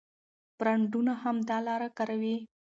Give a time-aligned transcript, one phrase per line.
[0.57, 2.37] برانډونه هم دا لاره کاروي.